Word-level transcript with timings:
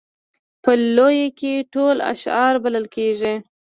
په 0.63 0.71
لویه 0.95 1.29
کې 1.39 1.53
ټول 1.73 1.97
اشاعره 2.11 2.59
بلل 2.65 2.85
کېږي. 2.95 3.35